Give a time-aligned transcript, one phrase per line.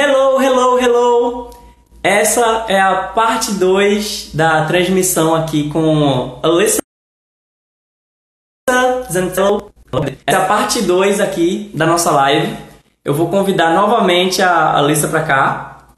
[0.00, 1.50] Hello, hello, hello!
[2.04, 6.78] Essa é a parte 2 da transmissão aqui com Alyssa
[9.10, 9.72] Zantello.
[10.24, 12.56] Essa é a parte 2 aqui da nossa live.
[13.04, 15.88] Eu vou convidar novamente a Alyssa para cá.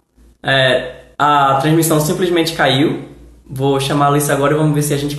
[0.43, 3.07] É, a transmissão simplesmente caiu.
[3.45, 5.19] Vou chamar a Alyssa agora e vamos ver se a gente.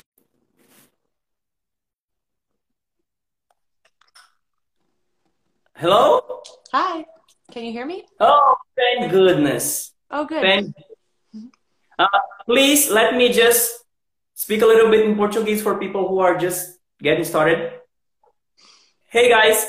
[5.76, 6.24] Hello?
[6.74, 7.21] Hi.
[7.52, 8.06] Can you hear me?
[8.18, 9.92] Oh, thank goodness.
[10.10, 10.42] Oh, good.
[10.42, 10.74] Thank
[12.00, 12.08] uh,
[12.46, 13.84] please let me just
[14.34, 17.74] speak a little bit in Portuguese for people who are just getting started.
[19.10, 19.68] Hey guys,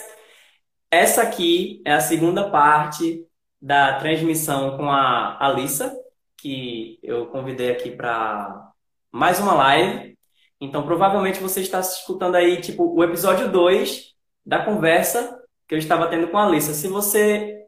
[0.91, 3.27] essa aqui é a segunda parte
[3.61, 5.93] da transmissão com a Alissa,
[6.37, 8.71] que eu convidei aqui para
[9.11, 10.17] mais uma live.
[10.61, 14.15] Então, provavelmente você está escutando aí, tipo, o episódio 2
[14.47, 16.73] da conversa que eu estava tendo com a Alissa.
[16.73, 17.63] Se você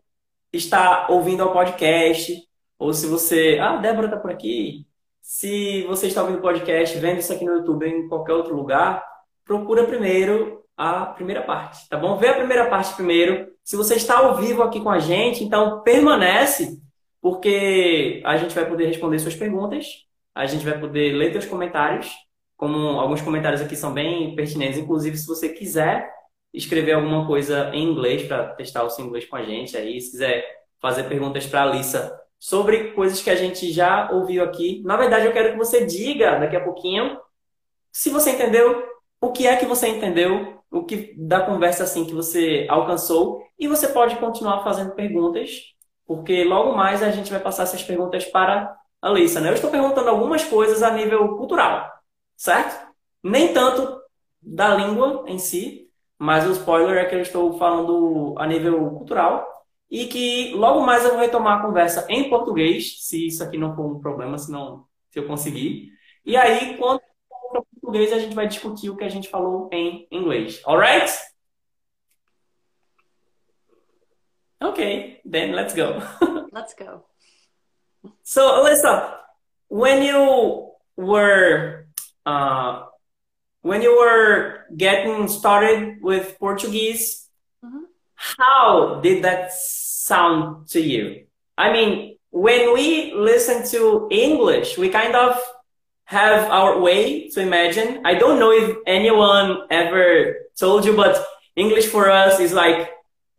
[0.56, 2.42] está ouvindo o podcast,
[2.78, 3.58] ou se você.
[3.60, 4.86] Ah, Débora está por aqui.
[5.20, 8.54] Se você está ouvindo o podcast, vendo isso aqui no YouTube ou em qualquer outro
[8.54, 9.04] lugar,
[9.44, 12.16] procura primeiro a primeira parte, tá bom?
[12.16, 13.48] Vê a primeira parte primeiro.
[13.62, 16.78] Se você está ao vivo aqui com a gente, então permanece,
[17.20, 19.86] porque a gente vai poder responder suas perguntas,
[20.34, 22.12] a gente vai poder ler seus comentários,
[22.56, 26.12] como alguns comentários aqui são bem pertinentes, inclusive se você quiser
[26.54, 30.12] escrever alguma coisa em inglês para testar o seu inglês com a gente aí, se
[30.12, 30.46] quiser
[30.80, 34.80] fazer perguntas para a Alissa sobre coisas que a gente já ouviu aqui.
[34.84, 37.18] Na verdade, eu quero que você diga daqui a pouquinho
[37.94, 38.84] se você entendeu,
[39.20, 43.68] o que é que você entendeu, o que da conversa assim que você alcançou e
[43.68, 45.62] você pode continuar fazendo perguntas,
[46.04, 49.50] porque logo mais a gente vai passar essas perguntas para a Alissa, né?
[49.50, 51.88] Eu estou perguntando algumas coisas a nível cultural,
[52.36, 52.84] certo?
[53.22, 54.00] Nem tanto
[54.42, 55.83] da língua em si,
[56.18, 59.46] mas o spoiler é que eu estou falando a nível cultural
[59.90, 63.74] e que logo mais eu vou retomar a conversa em português, se isso aqui não
[63.74, 65.90] for um problema, se, não, se eu conseguir.
[66.24, 70.08] E aí, quando for português, a gente vai discutir o que a gente falou em
[70.10, 70.62] inglês.
[70.66, 71.12] Alright?
[74.62, 76.00] Okay, then let's go.
[76.50, 77.04] Let's go.
[78.22, 79.18] So, Alyssa,
[79.68, 81.86] when you were
[82.24, 82.84] uh,
[83.64, 87.26] when you were getting started with Portuguese,
[87.64, 87.84] mm-hmm.
[88.14, 91.24] how did that sound to you?
[91.56, 95.40] I mean, when we listen to English, we kind of
[96.04, 98.02] have our way to imagine.
[98.04, 101.24] I don't know if anyone ever told you, but
[101.56, 102.90] English for us is like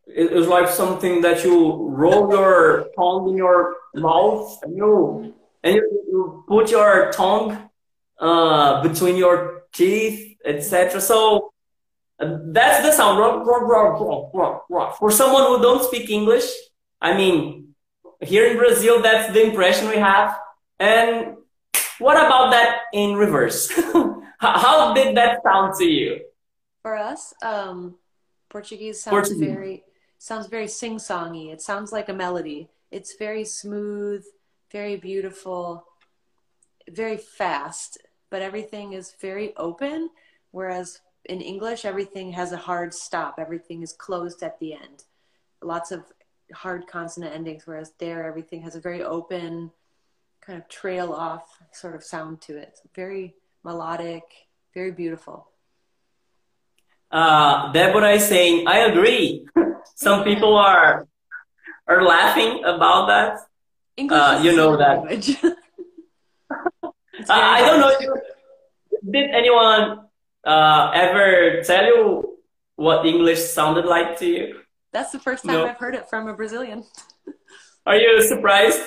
[0.07, 5.83] it's like something that you roll your tongue in your mouth and you and you,
[6.09, 7.69] you put your tongue
[8.19, 11.01] uh, between your teeth, etc.
[11.01, 11.53] So
[12.19, 13.45] uh, that's the sound.
[14.99, 16.45] For someone who don't speak English,
[17.01, 17.75] I mean,
[18.21, 20.37] here in Brazil, that's the impression we have.
[20.79, 21.37] And
[21.99, 23.71] what about that in reverse?
[24.39, 26.21] How did that sound to you?
[26.81, 27.95] For us, um,
[28.49, 29.53] Portuguese sounds Portuguese.
[29.53, 29.83] very
[30.17, 31.51] sounds very sing-songy.
[31.51, 32.69] It sounds like a melody.
[32.91, 34.23] It's very smooth,
[34.71, 35.85] very beautiful,
[36.89, 37.97] very fast
[38.29, 40.09] but everything is very open.
[40.51, 43.35] Whereas in English, everything has a hard stop.
[43.37, 45.05] Everything is closed at the end.
[45.61, 46.03] Lots of
[46.53, 49.71] hard consonant endings, whereas there, everything has a very open,
[50.41, 52.69] kind of trail off sort of sound to it.
[52.73, 54.23] It's very melodic,
[54.73, 55.47] very beautiful.
[57.11, 59.47] Uh, Deborah is saying, I agree.
[59.95, 61.07] Some people are
[61.87, 63.37] are laughing about that.
[63.95, 65.55] English uh, you know that.
[67.29, 68.21] Uh, I don't know.
[69.09, 70.07] Did anyone
[70.43, 72.37] uh, ever tell you
[72.75, 74.59] what English sounded like to you?
[74.91, 75.67] That's the first time no.
[75.67, 76.83] I've heard it from a Brazilian.
[77.85, 78.81] Are you surprised?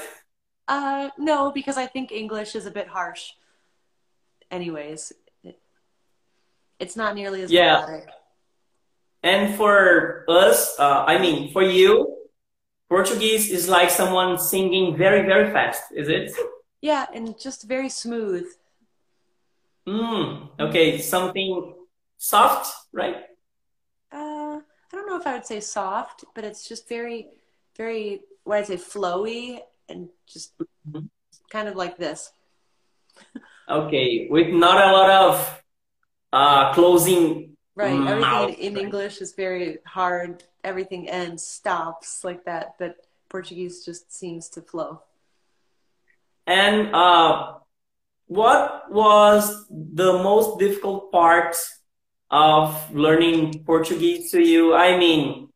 [0.66, 3.32] Uh, no, because I think English is a bit harsh.
[4.50, 5.12] Anyways,
[5.42, 5.58] it,
[6.78, 7.80] it's not nearly as yeah.
[7.80, 8.08] melodic.
[9.22, 12.16] And for us, uh, I mean, for you,
[12.88, 16.32] Portuguese is like someone singing very, very fast, is it?
[16.80, 18.46] Yeah, and just very smooth.
[19.86, 21.74] Mm, okay, something
[22.18, 23.16] soft, right?
[24.12, 27.28] Uh, I don't know if I would say soft, but it's just very,
[27.76, 31.06] very, what I'd say, flowy and just mm-hmm.
[31.50, 32.32] kind of like this.
[33.68, 35.62] okay, with not a lot of
[36.32, 37.56] uh, closing.
[37.74, 40.44] Right, everything in, in English is very hard.
[40.64, 42.96] Everything ends, stops like that, but
[43.28, 45.02] Portuguese just seems to flow.
[46.48, 47.56] And uh,
[48.26, 51.54] what was the most difficult part
[52.30, 54.74] of learning Portuguese to you?
[54.74, 55.50] I mean,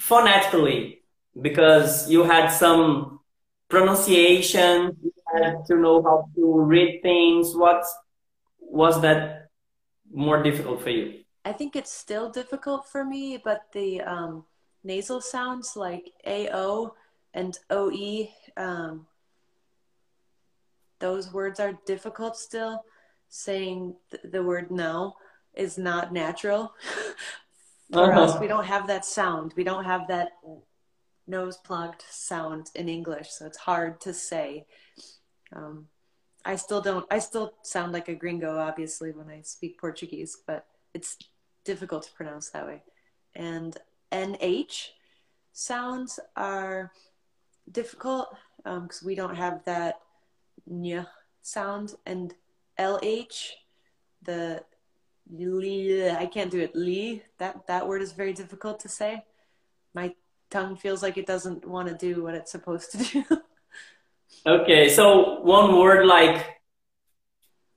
[0.00, 1.02] phonetically,
[1.40, 3.20] because you had some
[3.68, 7.54] pronunciation, you had to know how to read things.
[7.54, 7.84] What
[8.58, 9.50] was that
[10.12, 11.20] more difficult for you?
[11.44, 14.44] I think it's still difficult for me, but the um,
[14.82, 16.94] nasal sounds like AO
[17.32, 19.06] and OE, um,
[20.98, 22.84] those words are difficult still.
[23.28, 25.16] Saying th- the word no
[25.54, 26.74] is not natural.
[27.92, 28.22] for uh-huh.
[28.22, 29.52] us, we don't have that sound.
[29.56, 30.30] We don't have that
[31.26, 34.66] nose plugged sound in English, so it's hard to say.
[35.54, 35.88] Um,
[36.44, 40.66] I still don't, I still sound like a gringo, obviously, when I speak Portuguese, but
[40.94, 41.16] it's
[41.64, 42.82] difficult to pronounce that way.
[43.34, 43.76] And
[44.12, 44.90] NH
[45.52, 46.92] sounds are
[47.70, 50.00] difficult because um, we don't have that
[50.68, 51.06] nya
[51.42, 51.94] sound.
[52.04, 52.34] And
[52.78, 53.50] LH,
[54.22, 54.62] the
[55.30, 56.74] li, I can't do it.
[56.74, 59.24] Li, that, that word is very difficult to say.
[59.94, 60.14] My
[60.50, 63.24] tongue feels like it doesn't want to do what it's supposed to do.
[64.46, 66.44] okay, so one word like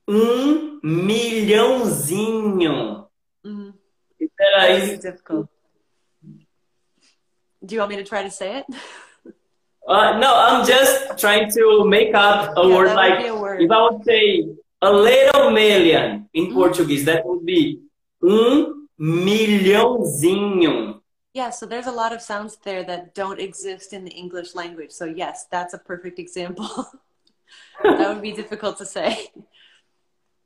[0.07, 1.97] um milhãozinho.
[3.45, 3.69] Mm-hmm.
[4.57, 5.47] That's difficult.
[7.65, 8.65] Do you want me to try to say it?
[9.87, 13.61] Uh, no, I'm just trying to make up a yeah, word like a word.
[13.61, 14.45] if I would say
[14.81, 16.53] a little million in mm.
[16.53, 17.79] Portuguese, that would be
[18.23, 20.99] um milhãozinho.
[21.33, 24.91] Yeah, so there's a lot of sounds there that don't exist in the English language.
[24.91, 26.67] So yes, that's a perfect example.
[27.83, 29.29] that would be difficult to say.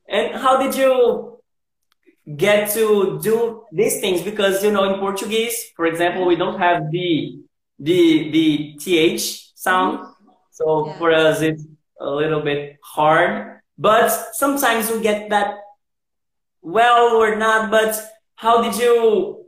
[0.08, 1.40] And how did you
[2.38, 6.92] get to do these things because you know in Portuguese, for example, we don't have
[6.92, 7.40] the
[7.84, 10.08] the the th sound,
[10.52, 10.98] so yeah.
[10.98, 11.64] for us it's
[12.00, 13.62] a little bit hard.
[13.78, 15.56] But sometimes we get that
[16.62, 17.72] well or not.
[17.72, 18.00] But
[18.36, 19.46] how did you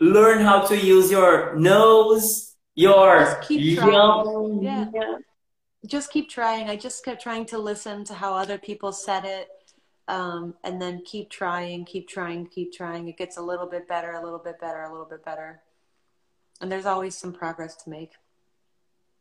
[0.00, 4.86] learn how to use your nose, your just keep young, yeah.
[4.94, 5.16] yeah.
[5.86, 6.68] Just keep trying.
[6.68, 9.48] I just kept trying to listen to how other people said it
[10.08, 13.08] um, and then keep trying, keep trying, keep trying.
[13.08, 15.60] It gets a little bit better, a little bit better, a little bit better.
[16.60, 18.12] And there's always some progress to make.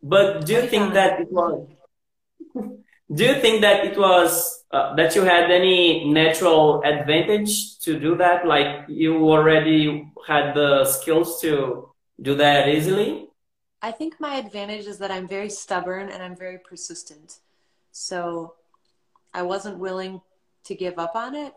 [0.02, 1.68] But do you think that it was?
[3.14, 8.18] Do you think that it was uh, that you had any natural advantage to do
[8.18, 8.46] that?
[8.46, 11.90] Like you already had the skills to
[12.22, 13.30] do that easily?
[13.82, 17.40] I think my advantage is that I'm very stubborn and I'm very persistent.
[17.92, 18.56] So
[19.34, 20.22] I wasn't willing
[20.66, 21.54] to give up on it,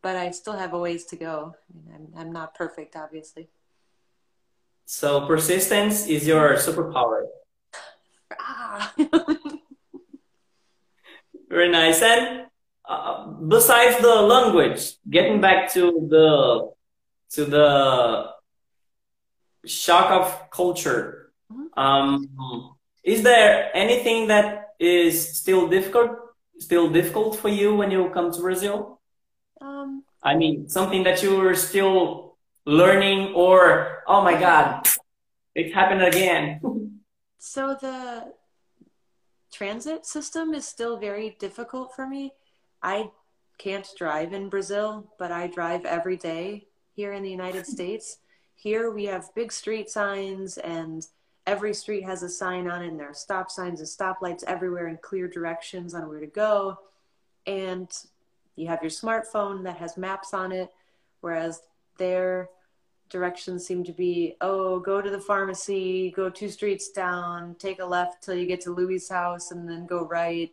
[0.00, 1.54] but I still have a ways to go.
[1.68, 3.48] I mean, I'm, I'm not perfect, obviously.
[4.90, 7.30] So persistence is your superpower.
[8.34, 8.92] ah.
[11.48, 12.02] Very nice.
[12.02, 12.46] And
[12.88, 16.74] uh, besides the language, getting back to the
[17.38, 18.34] to the
[19.64, 21.70] shock of culture, mm-hmm.
[21.78, 22.26] um,
[23.04, 26.18] is there anything that is still difficult
[26.58, 28.98] still difficult for you when you come to Brazil?
[29.60, 32.29] Um, I mean, something that you are still
[32.70, 34.86] learning, or oh my god,
[35.54, 37.00] it happened again.
[37.38, 38.32] so the
[39.52, 42.32] transit system is still very difficult for me.
[42.82, 43.10] I
[43.58, 48.18] can't drive in Brazil, but I drive every day here in the United States.
[48.54, 51.04] Here we have big street signs and
[51.46, 54.86] every street has a sign on it and there are stop signs and stoplights everywhere
[54.86, 56.78] and clear directions on where to go
[57.46, 57.90] and
[58.54, 60.70] you have your smartphone that has maps on it
[61.22, 61.62] whereas
[61.96, 62.50] their
[63.10, 67.84] directions seem to be oh go to the pharmacy go two streets down take a
[67.84, 70.52] left till you get to louis house and then go right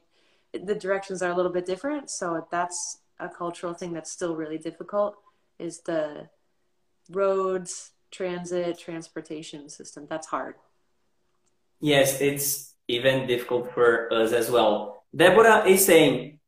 [0.54, 4.58] the directions are a little bit different so that's a cultural thing that's still really
[4.58, 5.16] difficult
[5.60, 6.28] is the
[7.12, 10.56] roads transit transportation system that's hard
[11.80, 15.04] Yes, it's even difficult for us as well.
[15.16, 16.40] Deborah is saying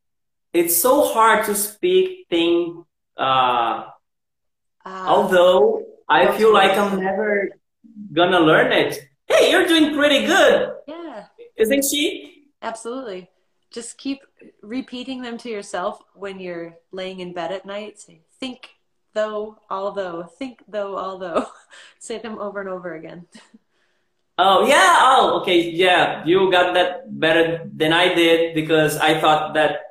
[0.54, 2.84] it's so hard to speak thing.
[3.18, 3.86] Uh,
[4.86, 7.50] uh, although I feel like I'm never
[8.14, 9.00] gonna learn it.
[9.28, 10.74] Hey, you're doing pretty good.
[10.88, 11.26] Yeah.
[11.56, 12.48] Isn't she?
[12.62, 13.30] Absolutely.
[13.72, 14.20] Just keep
[14.64, 18.00] repeating them to yourself when you're laying in bed at night.
[18.00, 18.70] Say, think
[19.14, 21.46] though, although, think though, although.
[22.00, 23.28] Say them over and over again.
[24.42, 24.96] Oh yeah.
[25.02, 25.70] Oh okay.
[25.70, 29.89] Yeah, you got that better than I did because I thought that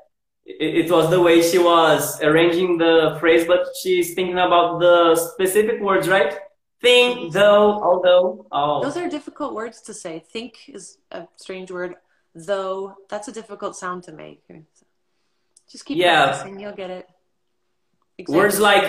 [0.49, 5.81] it, was the way she was arranging the phrase, but she's thinking about the specific
[5.81, 6.39] words, right?
[6.81, 8.47] Think, though, although.
[8.51, 8.83] Oh.
[8.83, 10.21] Those are difficult words to say.
[10.21, 11.97] Think is a strange word.
[12.35, 14.43] Though that's a difficult sound to make.
[15.71, 16.25] Just keep yeah.
[16.25, 16.61] practicing.
[16.61, 17.09] You'll get it.
[18.17, 18.37] Exactly.
[18.37, 18.85] Words like.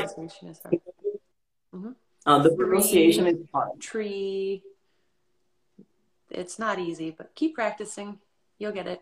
[1.75, 1.91] Mm-hmm.
[2.25, 3.79] Uh, the pronunciation is hard.
[3.79, 4.63] Tree.
[6.29, 8.19] It's not easy, but keep practicing.
[8.59, 9.01] You'll get it.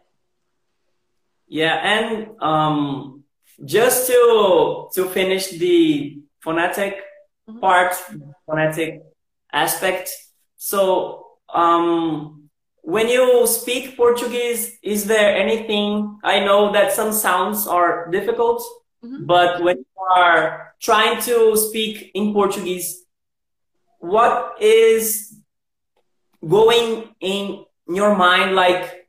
[1.48, 3.24] Yeah, and um,
[3.64, 7.00] just to to finish the phonetic
[7.50, 7.60] mm-hmm.
[7.60, 7.94] part,
[8.46, 9.04] phonetic
[9.52, 10.12] aspect.
[10.58, 12.50] So, um,
[12.82, 16.20] when you speak Portuguese, is there anything?
[16.24, 18.62] I know that some sounds are difficult,
[19.04, 19.26] mm-hmm.
[19.26, 23.06] but when you are trying to speak in Portuguese,
[24.00, 25.38] what is
[26.48, 28.56] going in your mind?
[28.56, 29.07] Like,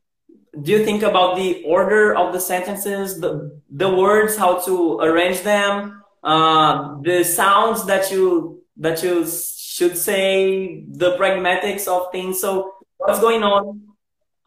[0.61, 5.41] do you think about the order of the sentences, the the words, how to arrange
[5.41, 12.39] them, uh, the sounds that you that you should say, the pragmatics of things?
[12.39, 13.81] So, what's going on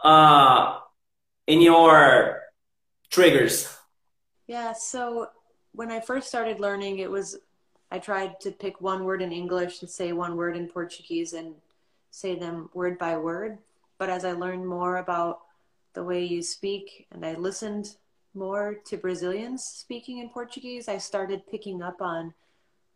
[0.03, 0.79] uh,
[1.47, 2.43] in your
[3.11, 3.69] triggers?
[4.47, 4.73] Yeah.
[4.73, 5.29] So
[5.73, 7.39] when I first started learning, it was
[7.91, 11.55] I tried to pick one word in English and say one word in Portuguese and
[12.11, 13.59] say them word by word.
[13.99, 15.42] But as I learned more about
[15.95, 17.97] the way you speak and I listened
[18.35, 22.33] more to Brazilians speaking in Portuguese, I started picking up on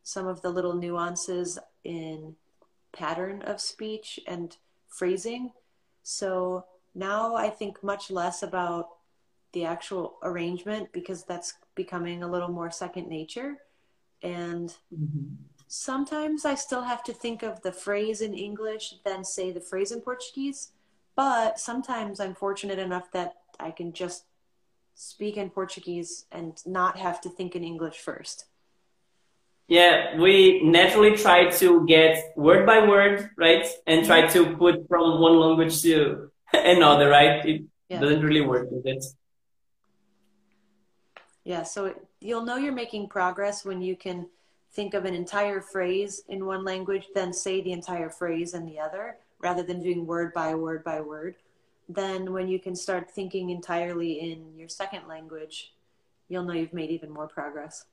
[0.03, 2.37] some of the little nuances in
[2.93, 4.57] pattern of speech and
[4.89, 5.53] phrasing.
[6.03, 8.89] So now I think much less about
[9.53, 13.57] the actual arrangement because that's becoming a little more second nature
[14.23, 15.35] and mm-hmm.
[15.69, 19.93] sometimes I still have to think of the phrase in English, then say the phrase
[19.93, 20.73] in Portuguese.
[21.17, 24.25] But sometimes I'm fortunate enough that I can just
[24.95, 28.45] speak in Portuguese and not have to think in English first.
[29.69, 33.67] Yeah, we naturally try to get word by word, right?
[33.87, 37.45] And try to put from one language to another, right?
[37.45, 38.01] It yeah.
[38.01, 39.05] doesn't really work with it.
[41.45, 44.29] Yeah, so it, you'll know you're making progress when you can
[44.73, 48.79] think of an entire phrase in one language, then say the entire phrase in the
[48.79, 51.37] other, rather than doing word by word by word.
[51.89, 55.73] Then, when you can start thinking entirely in your second language,
[56.29, 57.85] you'll know you've made even more progress.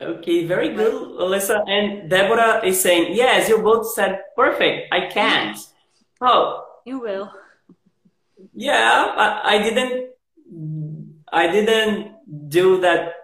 [0.00, 1.68] Okay, very good, Alyssa.
[1.68, 4.92] And Deborah is saying, yes, you both said perfect.
[4.92, 5.58] I can't.
[6.20, 6.64] Oh.
[6.86, 7.30] You will.
[8.54, 10.10] Yeah, I, I didn't
[11.32, 13.14] I didn't do that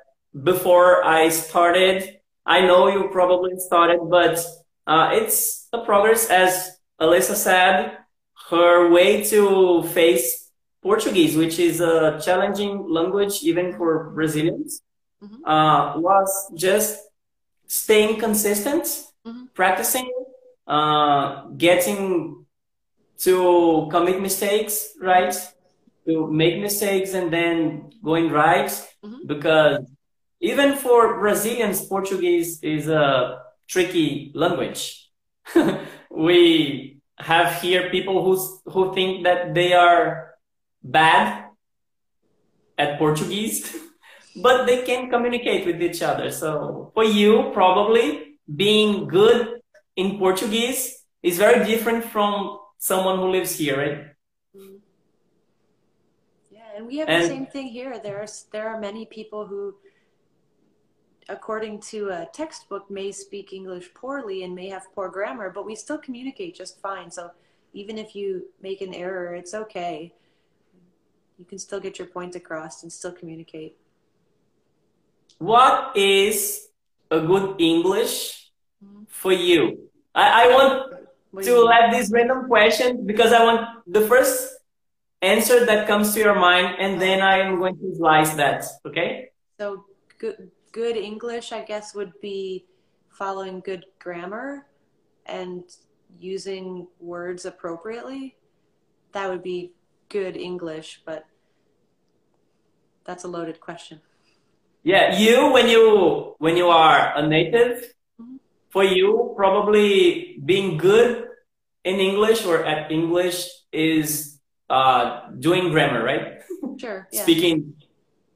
[0.43, 2.19] before I started.
[2.45, 4.45] I know you probably started, but
[4.87, 6.29] uh, it's a progress.
[6.31, 7.99] As Alyssa said,
[8.51, 10.51] her way to face
[10.83, 14.83] Portuguese, which is a challenging language even for Brazilians,
[15.23, 15.45] mm-hmm.
[15.45, 16.99] uh, was just
[17.67, 18.85] staying consistent,
[19.27, 19.45] mm-hmm.
[19.55, 20.11] practicing,
[20.67, 22.47] uh, getting
[23.19, 25.35] to commit mistakes, right?
[26.07, 28.71] to make mistakes and then going right
[29.05, 29.27] mm-hmm.
[29.27, 29.79] because
[30.41, 35.09] even for Brazilians, Portuguese is a tricky language.
[36.11, 38.35] we have here people who
[38.71, 40.35] who think that they are
[40.83, 41.47] bad
[42.77, 43.71] at Portuguese,
[44.43, 46.31] but they can communicate with each other.
[46.31, 49.63] So for you, probably being good
[49.95, 54.07] in Portuguese is very different from someone who lives here, right?
[56.51, 58.01] Yeah, and we have and, the same thing here.
[58.03, 59.77] There's there are many people who,
[61.31, 65.75] according to a textbook, may speak English poorly and may have poor grammar, but we
[65.75, 67.11] still communicate just fine.
[67.11, 67.31] So
[67.73, 70.13] even if you make an error, it's okay.
[71.39, 73.77] You can still get your point across and still communicate.
[75.39, 76.69] What is
[77.11, 78.51] a good English
[79.09, 79.89] for you?
[80.15, 84.59] I, I want to let this random question because I want the first
[85.23, 88.65] answer that comes to your mind, and then I am going to slice that.
[88.85, 89.31] Okay.
[89.59, 89.85] So
[90.19, 92.67] good, good English, I guess, would be
[93.11, 94.67] following good grammar
[95.27, 95.65] and
[96.19, 98.37] using words appropriately.
[99.13, 99.73] That would be
[100.09, 101.25] good English, but
[103.05, 104.01] that's a loaded question.
[104.83, 108.37] Yeah, you when you when you are a native, mm-hmm.
[108.71, 111.29] for you probably being good
[111.85, 114.39] in English or at English is
[114.71, 116.41] uh, doing grammar, right?
[116.79, 117.09] Sure.
[117.13, 117.23] Yeah.
[117.29, 117.75] Speaking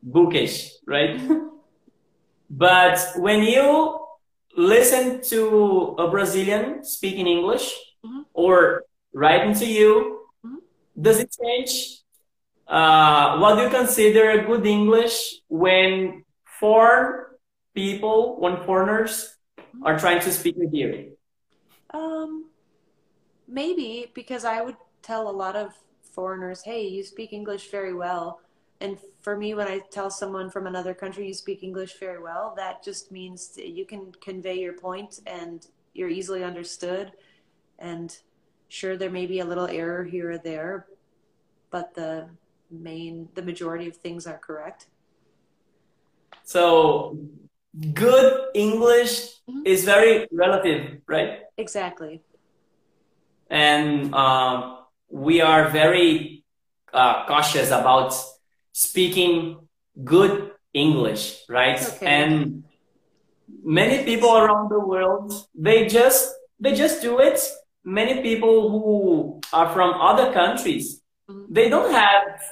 [0.03, 1.21] bookish, right?
[2.51, 4.01] But when you
[4.57, 7.75] listen to a Brazilian speaking English
[8.05, 8.23] mm-hmm.
[8.33, 10.57] or writing to you, mm-hmm.
[11.01, 12.01] does it change?
[12.67, 17.27] Uh, what do you consider a good English when foreign
[17.75, 19.87] people, when foreigners mm-hmm.
[19.87, 21.17] are trying to speak with you?
[21.93, 22.51] Um,
[23.47, 25.75] maybe because I would tell a lot of
[26.13, 28.41] foreigners, hey, you speak English very well.
[28.85, 32.53] And for me, when I tell someone from another country you speak English very well,
[32.59, 37.13] that just means you can convey your point and you're easily understood.
[37.79, 38.15] And
[38.69, 40.87] sure, there may be a little error here or there,
[41.71, 42.29] but the
[42.71, 44.89] main, the majority of things are correct.
[46.43, 47.17] So
[47.95, 49.13] good English
[49.49, 49.63] mm-hmm.
[49.65, 51.39] is very relative, right?
[51.57, 52.21] Exactly.
[53.49, 56.45] And um, we are very
[56.93, 58.13] uh, cautious about
[58.75, 59.57] speaking
[60.03, 61.81] good English, right?
[61.81, 62.07] Okay.
[62.07, 62.65] And
[63.63, 67.41] many people around the world, they just they just do it.
[67.85, 71.01] Many people who are from other countries,
[71.31, 71.53] mm-hmm.
[71.53, 72.43] they don't have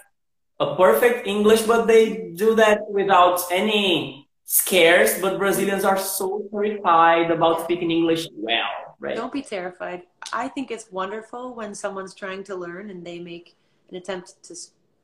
[0.60, 5.20] a perfect English, but they do that without any scares.
[5.20, 9.16] But Brazilians are so terrified about speaking English well, right?
[9.16, 10.02] Don't be terrified.
[10.32, 13.56] I think it's wonderful when someone's trying to learn and they make
[13.90, 14.54] an attempt to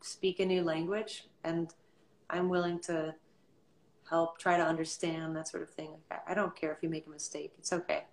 [0.00, 1.72] speak a new language, and
[2.30, 3.14] I'm willing to
[4.08, 5.90] help try to understand that sort of thing.
[6.26, 8.04] I don't care if you make a mistake; it's okay.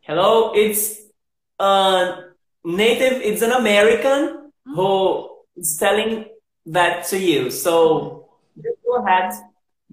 [0.00, 1.02] Hello, it's
[1.58, 2.30] a
[2.64, 3.20] native.
[3.22, 4.74] It's an American mm-hmm.
[4.74, 6.26] who is telling
[6.66, 7.50] that to you.
[7.50, 8.28] So
[8.84, 9.32] go ahead,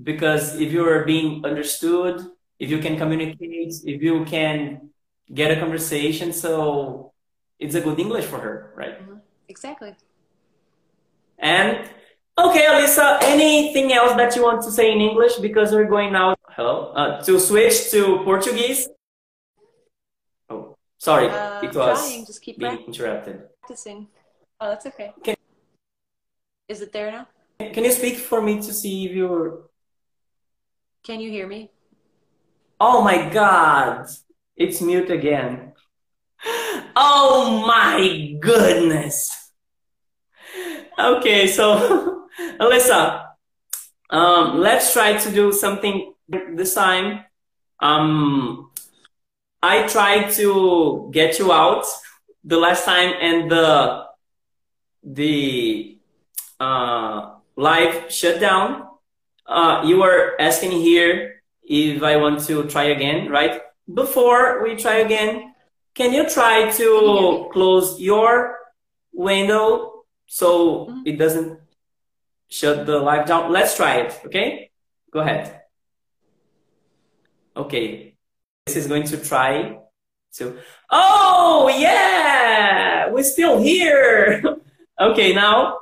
[0.01, 2.25] because if you are being understood,
[2.59, 4.89] if you can communicate, if you can
[5.33, 7.11] get a conversation, so
[7.59, 8.99] it's a good English for her, right?
[9.01, 9.17] Mm-hmm.
[9.49, 9.95] Exactly.
[11.37, 11.89] And
[12.37, 15.35] okay, Alyssa, anything else that you want to say in English?
[15.35, 18.89] Because we're going now, hello, uh, to switch to Portuguese.
[20.49, 22.25] Oh, sorry, uh, it was trying.
[22.25, 23.43] Just keep being interrupted.
[23.61, 24.07] Practicing.
[24.59, 25.13] Oh, that's okay.
[25.23, 25.35] Can,
[26.67, 27.27] Is it there now?
[27.59, 29.69] Can you speak for me to see if you're...
[31.03, 31.71] Can you hear me?
[32.79, 34.07] Oh my God,
[34.55, 35.73] it's mute again.
[36.99, 39.36] Oh my goodness.
[40.99, 42.27] Okay, so
[42.59, 43.27] Alyssa,
[44.09, 47.23] um, let's try to do something this time.
[47.79, 48.71] Um,
[49.61, 51.85] I tried to get you out
[52.43, 54.05] the last time, and the
[55.03, 55.99] the
[56.59, 58.87] uh, live shut down.
[59.45, 63.61] Uh, you were asking here if I want to try again, right?
[63.93, 65.53] Before we try again,
[65.93, 68.57] can you try to close your
[69.13, 69.96] window
[70.27, 71.01] so mm-hmm.
[71.05, 71.59] it doesn't
[72.49, 73.51] shut the live down?
[73.51, 74.71] Let's try it, okay?
[75.11, 75.61] Go ahead.
[77.55, 78.15] Okay.
[78.65, 79.79] This is going to try
[80.33, 80.57] to.
[80.91, 83.09] Oh, yeah!
[83.09, 84.43] We're still here!
[84.99, 85.79] okay, now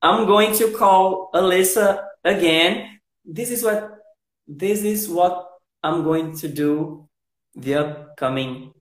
[0.00, 3.00] I'm going to call Alyssa again.
[3.24, 4.00] This is what
[4.48, 5.48] this is what
[5.82, 7.08] I'm going to do
[7.54, 8.72] the upcoming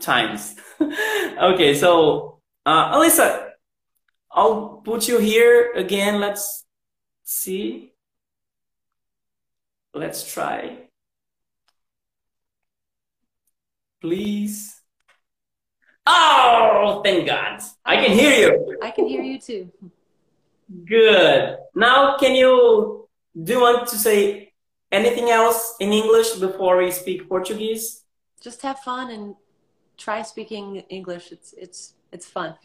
[0.00, 0.54] times.
[0.80, 3.50] okay, so uh, Alyssa,
[4.34, 6.20] I'll put you here again.
[6.20, 6.64] Let's
[7.22, 7.92] see.
[9.94, 10.88] Let's try.
[14.00, 14.74] Please.
[16.04, 17.60] Oh, thank God.
[17.84, 18.78] I can hear you.
[18.82, 19.70] I can hear you too.
[20.84, 21.56] Good.
[21.74, 23.08] Now, can you,
[23.40, 24.52] do you want to say
[24.90, 28.02] anything else in English before we speak Portuguese?
[28.42, 29.36] Just have fun and
[29.96, 31.32] try speaking English.
[31.32, 32.56] It's it's it's fun.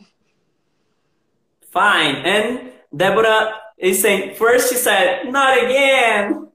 [1.72, 2.16] Fine.
[2.26, 6.50] And Deborah is saying first she said not again,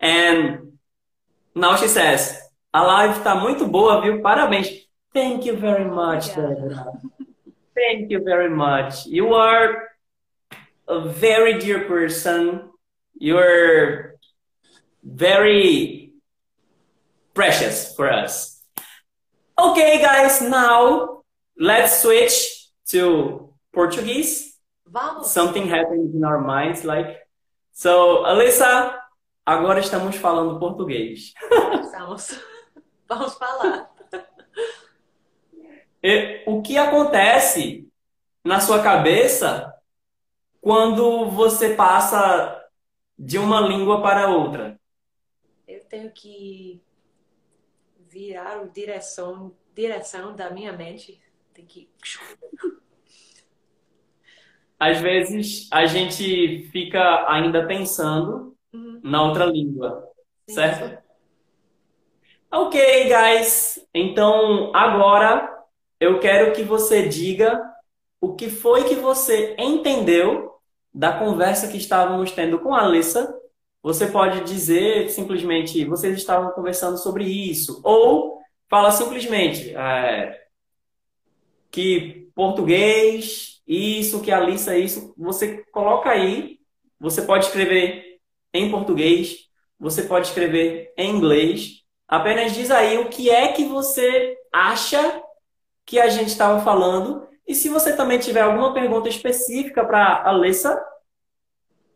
[0.00, 0.78] and
[1.54, 2.38] now she says
[2.74, 4.20] a live está muito boa, viu?
[4.20, 4.68] Parabéns.
[5.14, 6.92] Thank you very much, Deborah.
[7.74, 9.06] Thank you very much.
[9.06, 9.88] You are
[10.88, 12.70] a very dear person.
[13.14, 14.16] You're
[15.02, 16.12] very
[17.32, 18.62] precious for us.
[19.58, 21.22] Okay, guys, now
[21.58, 24.55] let's switch to Portuguese.
[24.86, 25.28] Vamos.
[25.28, 27.20] Something happens in our minds, like.
[27.72, 28.98] So, Alyssa,
[29.44, 31.34] agora estamos falando português.
[31.82, 32.40] Estamos.
[33.08, 33.90] Vamos falar.
[36.02, 37.88] E, o que acontece
[38.44, 39.74] na sua cabeça
[40.60, 42.64] quando você passa
[43.18, 44.80] de uma língua para outra?
[45.66, 46.80] Eu tenho que
[48.08, 51.20] virar a direção, direção da minha mente.
[51.52, 51.90] Tem que.
[54.78, 59.00] Às vezes a gente fica ainda pensando uhum.
[59.02, 60.06] na outra língua,
[60.48, 60.54] Sim.
[60.54, 61.02] certo?
[62.50, 63.86] Ok, guys.
[63.94, 65.48] Então agora
[65.98, 67.62] eu quero que você diga
[68.20, 70.52] o que foi que você entendeu
[70.92, 73.36] da conversa que estávamos tendo com a Alissa
[73.86, 77.80] você pode dizer simplesmente, vocês estavam conversando sobre isso.
[77.84, 80.36] Ou fala simplesmente, é,
[81.70, 86.60] que português, isso, que Alissa, isso, você coloca aí,
[87.00, 88.18] você pode escrever
[88.52, 89.48] em português,
[89.80, 91.82] você pode escrever em inglês.
[92.06, 95.22] Apenas diz aí o que é que você acha
[95.86, 97.26] que a gente estava falando.
[97.48, 100.78] E se você também tiver alguma pergunta específica para a Alessa,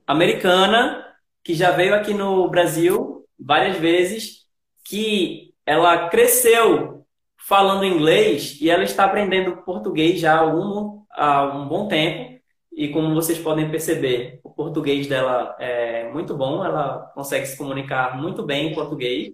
[0.06, 1.06] americana,
[1.44, 4.46] que já veio aqui no Brasil várias vezes,
[4.84, 6.99] que ela cresceu
[7.46, 12.38] falando inglês e ela está aprendendo português já há um, há um bom tempo.
[12.72, 18.16] E como vocês podem perceber, o português dela é muito bom, ela consegue se comunicar
[18.16, 19.32] muito bem em português.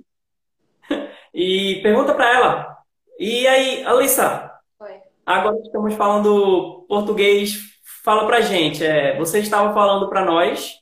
[1.38, 2.78] E pergunta para ela.
[3.18, 4.50] E aí, Alissa?
[4.80, 5.02] Oi.
[5.26, 7.58] Agora que estamos falando português,
[8.02, 8.82] fala pra gente.
[8.82, 10.76] É, você estava falando para nós,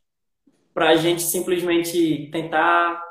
[0.73, 3.03] para a gente simplesmente tentar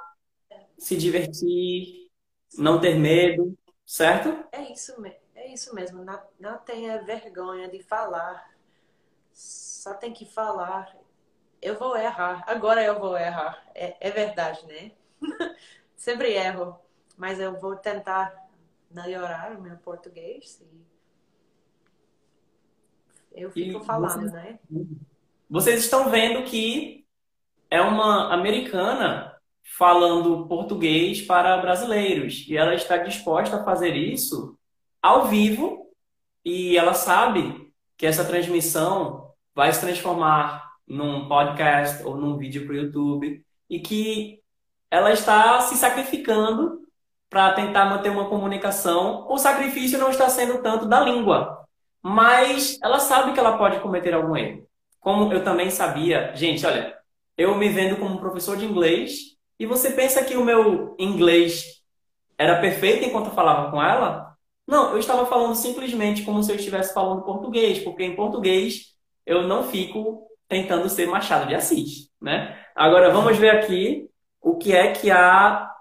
[0.78, 2.10] se divertir,
[2.58, 3.54] não ter medo,
[3.86, 4.48] certo?
[4.52, 4.96] É isso,
[5.36, 6.04] é isso mesmo.
[6.04, 8.54] Não, não tenha vergonha de falar
[9.34, 10.96] só tem que falar.
[11.62, 13.64] Eu vou errar, agora eu vou errar.
[13.74, 14.92] É, é verdade, né?
[15.96, 16.78] Sempre erro,
[17.18, 18.34] mas eu vou tentar
[18.92, 20.84] melhorar o meu português e
[23.42, 24.60] eu fico e falando, né?
[25.50, 27.08] Vocês estão vendo que
[27.70, 29.33] é uma americana
[29.64, 34.58] falando português para brasileiros e ela está disposta a fazer isso
[35.02, 35.88] ao vivo
[36.46, 42.74] e ela sabe que essa transmissão vai se transformar num podcast ou num vídeo para
[42.74, 44.40] o YouTube e que
[44.92, 46.82] ela está se sacrificando
[47.30, 49.26] para tentar manter uma comunicação.
[49.28, 51.66] O sacrifício não está sendo tanto da língua,
[52.02, 54.68] mas ela sabe que ela pode cometer algum erro.
[55.00, 56.96] Como eu também sabia, gente, olha,
[57.38, 59.33] eu me vendo como professor de inglês
[59.64, 61.82] e você pensa que o meu inglês
[62.38, 64.36] era perfeito enquanto eu falava com ela?
[64.68, 68.94] Não, eu estava falando simplesmente como se eu estivesse falando português, porque em português
[69.26, 72.60] eu não fico tentando ser Machado de Assis, né?
[72.76, 74.10] Agora vamos ver aqui
[74.42, 75.72] o que é que a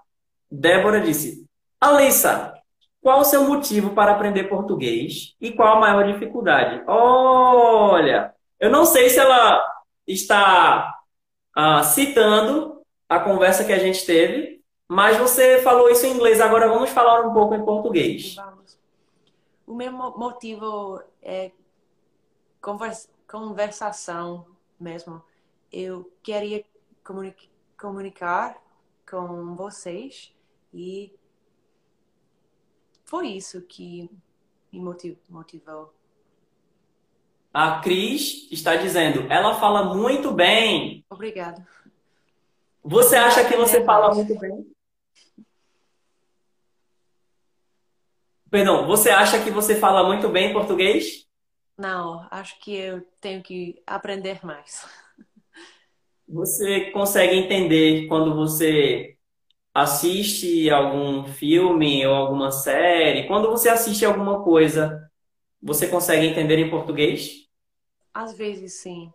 [0.49, 1.45] Débora disse.
[1.81, 2.53] Alissa,
[3.01, 6.81] qual o seu motivo para aprender português e qual a maior dificuldade?
[6.87, 9.61] Olha, eu não sei se ela
[10.07, 10.89] está
[11.53, 12.73] ah, citando
[13.13, 16.41] a conversa que a gente teve, mas você falou isso em inglês.
[16.41, 18.35] Agora vamos falar um pouco em português.
[18.35, 18.79] Vamos.
[19.67, 21.51] O meu motivo é
[22.59, 24.45] conversa conversação
[24.79, 25.21] mesmo.
[25.71, 26.63] Eu queria
[27.77, 28.61] comunicar
[29.09, 30.31] com vocês
[30.73, 31.11] e
[33.05, 34.09] foi isso que
[34.71, 34.79] me
[35.29, 35.93] motivou.
[37.53, 41.05] A Cris está dizendo, ela fala muito bem.
[41.09, 41.67] Obrigada.
[42.83, 44.65] Você acha que você fala muito bem?
[48.49, 51.25] Perdão, você acha que você fala muito bem português?
[51.77, 54.85] Não, acho que eu tenho que aprender mais.
[56.27, 59.15] Você consegue entender quando você
[59.73, 63.27] assiste algum filme ou alguma série?
[63.27, 65.09] Quando você assiste alguma coisa,
[65.61, 67.47] você consegue entender em português?
[68.13, 69.13] Às vezes sim.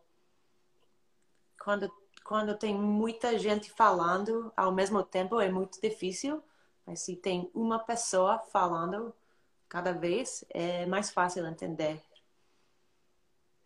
[1.62, 1.92] Quando,
[2.28, 6.42] quando tem muita gente falando ao mesmo tempo é muito difícil,
[6.84, 9.14] mas se tem uma pessoa falando
[9.66, 12.02] cada vez é mais fácil entender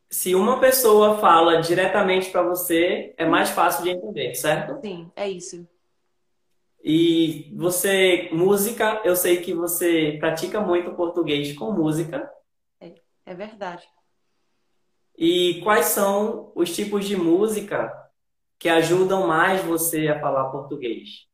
[0.09, 4.79] se uma pessoa fala diretamente para você, é mais fácil de entender, certo?
[4.83, 5.67] Sim, é isso.
[6.85, 12.31] E você, música, eu sei que você pratica muito português com música.
[12.79, 12.93] É,
[13.25, 13.89] é verdade.
[15.17, 18.03] E quais são os tipos de música
[18.63, 21.27] que ajudam mais você a falar português?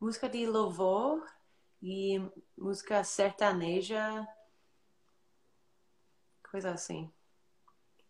[0.00, 1.24] Música de louvor
[1.80, 2.20] e
[2.58, 4.26] música sertaneja,
[6.50, 7.08] coisa assim.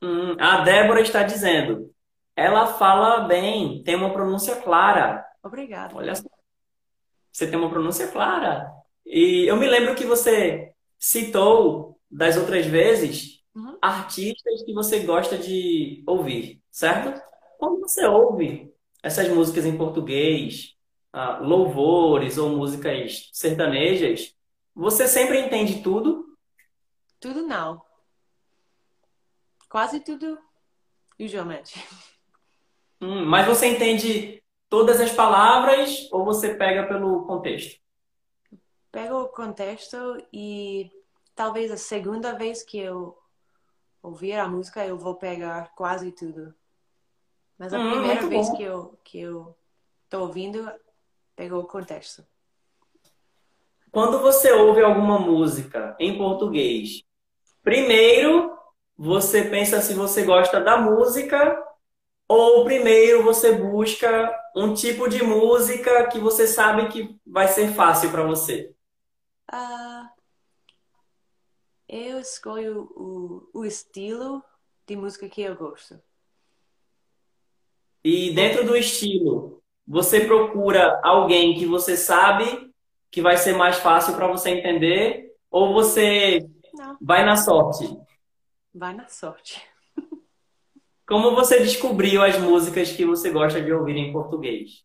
[0.00, 1.94] Hum, a Débora está dizendo.
[2.34, 5.22] Ela fala bem, tem uma pronúncia clara.
[5.42, 5.94] Obrigada.
[5.94, 6.24] Olha só.
[7.30, 8.72] Você tem uma pronúncia clara.
[9.04, 13.76] E eu me lembro que você citou das outras vezes uhum.
[13.82, 17.20] artistas que você gosta de ouvir, certo?
[17.64, 18.70] Quando você ouve
[19.02, 20.76] essas músicas em português,
[21.10, 24.36] ah, louvores ou músicas sertanejas,
[24.74, 26.36] você sempre entende tudo?
[27.18, 27.80] Tudo não.
[29.66, 30.38] Quase tudo
[31.18, 31.82] usualmente.
[33.00, 37.80] Hum, mas você entende todas as palavras ou você pega pelo contexto?
[38.92, 39.96] Pego o contexto
[40.30, 40.90] e
[41.34, 43.16] talvez a segunda vez que eu
[44.02, 46.54] ouvir a música eu vou pegar quase tudo.
[47.58, 48.56] Mas a hum, primeira vez bom.
[48.56, 49.56] que eu que eu
[50.08, 50.70] tô ouvindo
[51.36, 52.24] pegou o contexto.
[53.90, 57.02] Quando você ouve alguma música em português
[57.62, 58.56] primeiro
[58.96, 61.56] você pensa se você gosta da música
[62.28, 68.10] ou primeiro você busca um tipo de música que você sabe que vai ser fácil
[68.10, 68.74] para você?
[69.52, 70.08] Uh,
[71.88, 74.42] eu escolho o, o estilo
[74.86, 76.00] de música que eu gosto.
[78.04, 82.70] E dentro do estilo, você procura alguém que você sabe
[83.10, 86.98] que vai ser mais fácil para você entender ou você Não.
[87.00, 87.96] vai na sorte?
[88.74, 89.62] Vai na sorte.
[91.08, 94.84] Como você descobriu as músicas que você gosta de ouvir em português?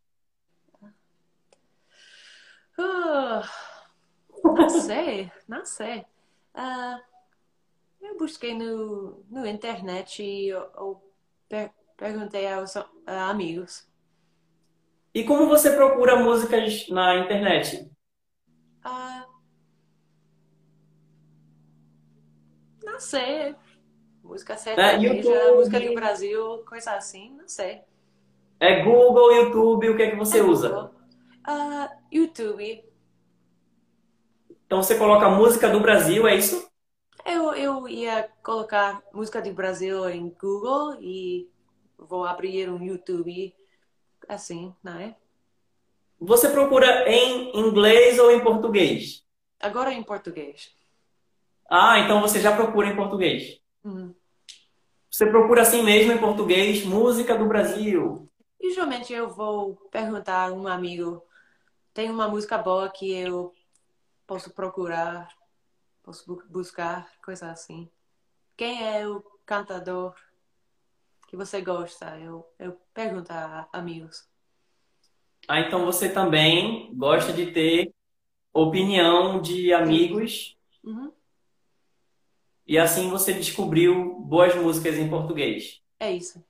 [2.78, 3.42] Uh,
[4.46, 6.06] não sei, não sei.
[6.56, 7.02] Uh,
[8.00, 11.14] eu busquei no, no internet e eu, eu
[11.50, 12.74] per, perguntei aos
[13.06, 13.86] amigos.
[15.14, 17.92] E como você procura músicas na internet?
[18.86, 19.28] Uh,
[22.84, 23.54] não sei.
[24.24, 27.82] Música sertaneja, é, música do Brasil, coisa assim, não sei.
[28.60, 30.92] É Google, YouTube, o que é que você é usa?
[31.48, 32.86] Uh, YouTube.
[34.66, 36.70] Então você coloca música do Brasil, é isso?
[37.26, 41.50] Eu, eu ia colocar música do Brasil em Google e
[42.00, 43.54] vou abrir um YouTube
[44.28, 45.16] assim, não é?
[46.20, 49.26] Você procura em inglês ou em português?
[49.60, 50.74] Agora em português.
[51.70, 53.62] Ah, então você já procura em português.
[53.84, 54.14] Uhum.
[55.10, 58.30] Você procura assim mesmo em português, música do Brasil.
[58.60, 61.24] E geralmente eu vou perguntar a um amigo,
[61.94, 63.54] tem uma música boa que eu
[64.28, 65.30] posso procurar,
[66.04, 67.90] posso buscar, coisa assim.
[68.58, 70.14] Quem é o cantador
[71.30, 72.18] que você gosta?
[72.20, 74.28] Eu, eu pergunto a amigos.
[75.48, 77.94] Ah, então você também gosta de ter
[78.52, 81.12] opinião de amigos uhum.
[82.66, 85.82] E assim você descobriu boas músicas em português.
[86.00, 86.44] É isso.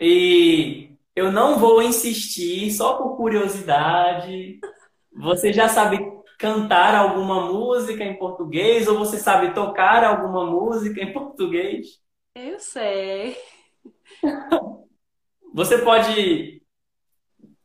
[0.00, 4.60] E eu não vou insistir só por curiosidade.
[5.12, 5.98] Você já sabe
[6.38, 12.00] cantar alguma música em português ou você sabe tocar alguma música em português?
[12.42, 13.36] Eu sei.
[15.52, 16.62] Você pode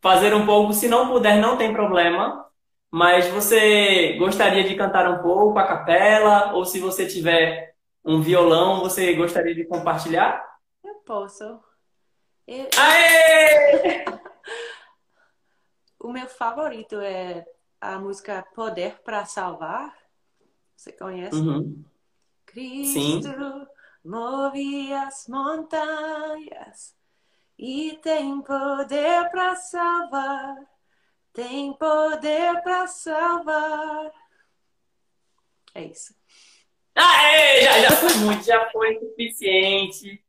[0.02, 2.46] fazer um pouco, se não puder, não tem problema.
[2.92, 6.54] Mas você gostaria de cantar um pouco a capela?
[6.54, 10.44] Ou se você tiver um violão, você gostaria de compartilhar?
[10.84, 11.44] Eu posso.
[12.48, 12.70] Eu...
[12.78, 14.06] Aê!
[16.00, 17.46] o meu favorito é
[17.82, 19.94] a música Poder para Salvar.
[20.76, 21.36] Você conhece?
[21.36, 21.84] Uhum.
[22.46, 23.22] Cristo Sim.
[24.06, 26.96] Move as montanhas
[27.58, 30.76] e tem poder para salvar
[31.36, 34.12] tem poder para salvar.
[35.76, 36.16] É isso.
[36.96, 40.24] Aê, já, já foi muito, já foi suficiente.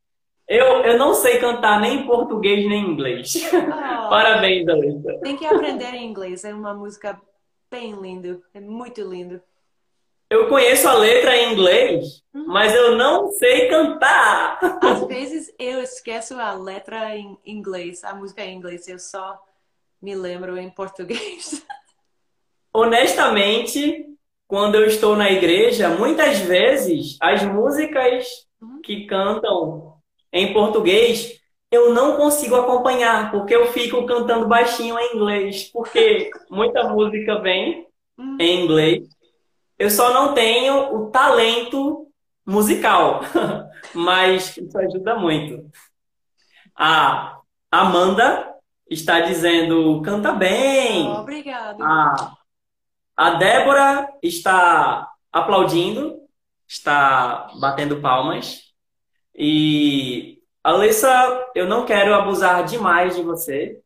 [0.49, 3.35] Eu, eu não sei cantar nem em português nem em inglês.
[3.53, 5.21] Oh, Parabéns, Alissa.
[5.23, 6.45] Tem que aprender em inglês.
[6.45, 7.21] É uma música
[7.71, 8.41] bem linda.
[8.53, 9.41] É muito lindo.
[10.29, 12.47] Eu conheço a letra em inglês, uhum.
[12.49, 14.59] mas eu não sei cantar.
[14.83, 18.89] Às vezes eu esqueço a letra em inglês, a música em inglês.
[18.89, 19.41] Eu só
[20.03, 21.65] me lembro em português.
[22.73, 24.07] Honestamente,
[24.49, 28.27] quando eu estou na igreja, muitas vezes as músicas
[28.61, 28.81] uhum.
[28.83, 29.95] que cantam
[30.33, 36.89] em português eu não consigo acompanhar, porque eu fico cantando baixinho em inglês, porque muita
[36.89, 37.87] música vem
[38.17, 38.37] uhum.
[38.41, 39.09] em inglês.
[39.79, 42.09] Eu só não tenho o talento
[42.47, 43.21] musical,
[43.95, 45.71] mas isso ajuda muito.
[46.75, 48.55] A Amanda
[48.89, 51.09] está dizendo canta bem.
[51.09, 51.83] Oh, obrigado.
[51.83, 52.37] A,
[53.17, 56.21] a Débora está aplaudindo,
[56.67, 58.63] está batendo palmas.
[59.35, 63.81] E Alessa, eu não quero abusar demais de você.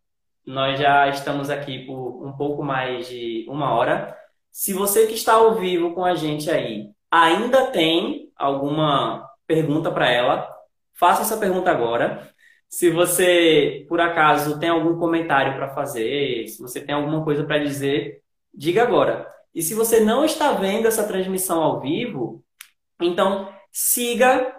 [0.46, 4.16] Nós já estamos aqui por um pouco mais de uma hora.
[4.52, 10.10] Se você que está ao vivo com a gente aí ainda tem alguma pergunta para
[10.10, 10.48] ela,
[10.94, 12.28] faça essa pergunta agora.
[12.68, 17.58] Se você, por acaso, tem algum comentário para fazer, se você tem alguma coisa para
[17.58, 18.22] dizer,
[18.54, 19.28] diga agora.
[19.52, 22.44] E se você não está vendo essa transmissão ao vivo,
[23.00, 24.54] então siga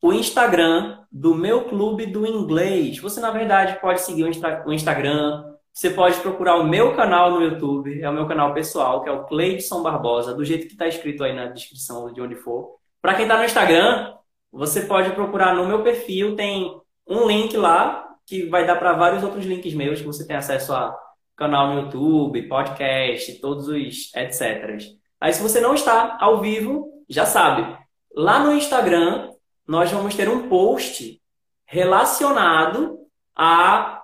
[0.00, 2.98] o Instagram do meu clube do inglês.
[2.98, 7.30] Você, na verdade, pode seguir o, Insta o Instagram, você pode procurar o meu canal
[7.30, 10.72] no YouTube, é o meu canal pessoal, que é o Cleidson Barbosa, do jeito que
[10.72, 12.76] está escrito aí na descrição de onde for.
[13.02, 14.14] Para quem está no Instagram,
[14.50, 19.22] você pode procurar no meu perfil, tem um link lá que vai dar para vários
[19.22, 20.98] outros links meus que você tem acesso a
[21.36, 24.78] canal no YouTube, podcast, todos os etc.
[25.20, 27.76] Aí se você não está ao vivo, já sabe,
[28.14, 29.30] lá no Instagram
[29.68, 31.20] nós vamos ter um post
[31.66, 32.96] relacionado
[33.36, 33.95] a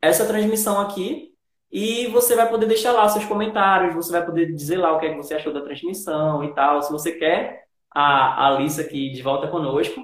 [0.00, 1.32] essa transmissão aqui
[1.70, 5.06] e você vai poder deixar lá seus comentários, você vai poder dizer lá o que,
[5.06, 9.22] é que você achou da transmissão e tal, se você quer a Alissa aqui de
[9.22, 10.00] volta conosco.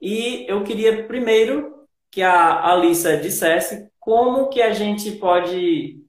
[0.00, 6.02] E eu queria primeiro que a Alissa dissesse como que a gente pode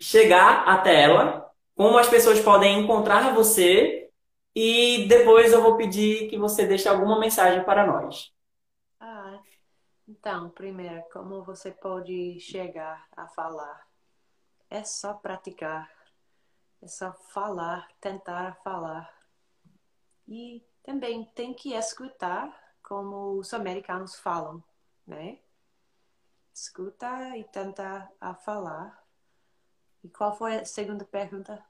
[0.00, 4.08] chegar até ela, como as pessoas podem encontrar você
[4.54, 8.32] e depois eu vou pedir que você deixe alguma mensagem para nós.
[10.08, 13.88] Então, primeiro, como você pode chegar a falar?
[14.70, 15.90] É só praticar,
[16.80, 19.12] é só falar, tentar falar.
[20.28, 24.62] E também tem que escutar como os americanos falam,
[25.04, 25.38] né?
[26.54, 29.04] Escuta e tenta a falar.
[30.04, 31.62] E qual foi a segunda pergunta?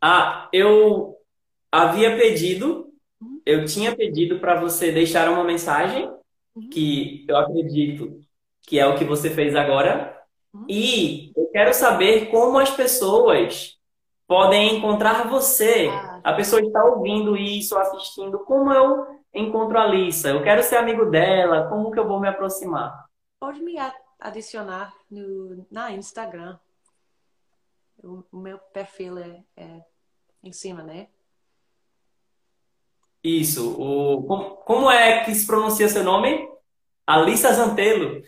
[0.00, 1.16] Ah, eu
[1.70, 3.40] havia pedido, uhum.
[3.46, 6.10] eu tinha pedido para você deixar uma mensagem.
[6.70, 8.20] Que eu acredito
[8.62, 10.16] que é o que você fez agora.
[10.52, 10.66] Uhum.
[10.68, 13.78] E eu quero saber como as pessoas
[14.26, 15.88] podem encontrar você.
[15.90, 18.38] Ah, a pessoa está ouvindo isso, assistindo.
[18.40, 20.30] Como eu encontro a Lisa?
[20.30, 21.68] Eu quero ser amigo dela.
[21.68, 23.06] Como que eu vou me aproximar?
[23.40, 23.74] Pode me
[24.20, 26.58] adicionar no, na Instagram.
[28.02, 29.84] O, o meu perfil é, é,
[30.42, 31.08] em cima, né?
[33.22, 33.76] Isso.
[33.80, 36.48] O, como, como é que se pronuncia seu nome?
[37.06, 38.22] Alissa Zantelo.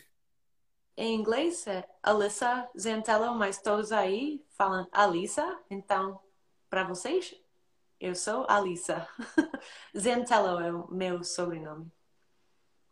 [0.97, 5.59] Em inglês é Alyssa Zantello, mas todos aí falam Alissa.
[5.69, 6.21] Então,
[6.71, 7.35] para vocês,
[8.01, 9.09] eu sou Alissa.
[9.99, 11.91] Zantello é o meu sobrenome.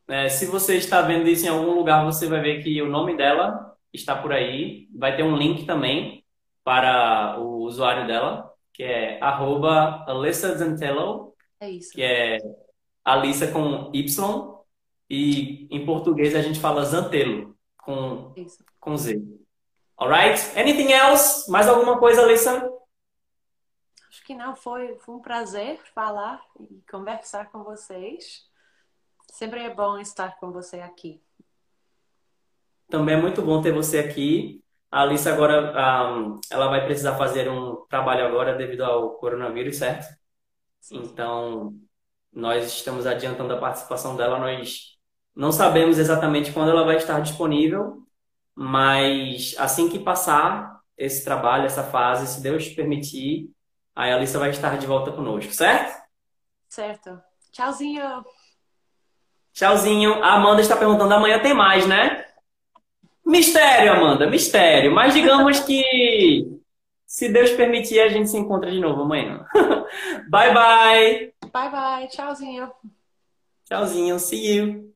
[0.08, 3.16] É, se você está vendo isso em algum lugar, você vai ver que o nome
[3.16, 4.88] dela está por aí.
[4.96, 6.24] Vai ter um link também
[6.64, 11.31] para o usuário dela, que é arroba Alissa Zantello.
[11.62, 11.92] É isso.
[11.92, 12.38] Que é
[13.04, 14.64] Alissa com Y.
[15.08, 18.64] E em português a gente fala Zantelo com, Isso.
[18.80, 19.22] com Z.
[19.96, 20.58] Alright?
[20.58, 21.48] Anything else?
[21.48, 22.68] Mais alguma coisa, Alissa?
[24.08, 24.56] Acho que não.
[24.56, 28.44] Foi, foi um prazer falar e conversar com vocês.
[29.30, 31.22] Sempre é bom estar com você aqui.
[32.88, 34.64] Também é muito bom ter você aqui.
[34.90, 40.21] A Alissa agora, um, ela vai precisar fazer um trabalho agora devido ao coronavírus, certo?
[40.90, 41.74] Então,
[42.32, 44.38] nós estamos adiantando a participação dela.
[44.38, 44.98] Nós
[45.34, 48.02] não sabemos exatamente quando ela vai estar disponível,
[48.54, 53.50] mas assim que passar esse trabalho, essa fase, se Deus permitir,
[53.94, 56.02] a Alissa vai estar de volta conosco, certo?
[56.68, 57.20] Certo.
[57.50, 58.24] Tchauzinho.
[59.52, 60.22] Tchauzinho.
[60.22, 62.24] A Amanda está perguntando, amanhã tem mais, né?
[63.24, 64.92] Mistério, Amanda, mistério.
[64.92, 66.60] Mas digamos que,
[67.12, 69.46] se Deus permitir, a gente se encontra de novo amanhã.
[70.30, 71.34] bye, bye.
[71.52, 72.08] Bye, bye.
[72.08, 72.72] Tchauzinho.
[73.66, 74.18] Tchauzinho.
[74.18, 74.94] See you.